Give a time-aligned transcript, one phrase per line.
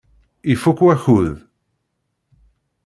[0.53, 1.27] Ifuk wakud.